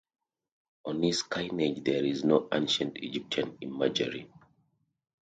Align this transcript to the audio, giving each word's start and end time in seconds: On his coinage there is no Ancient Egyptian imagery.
On 0.85 1.03
his 1.03 1.21
coinage 1.21 1.83
there 1.83 2.03
is 2.03 2.23
no 2.23 2.47
Ancient 2.51 2.97
Egyptian 2.97 3.55
imagery. 3.61 4.31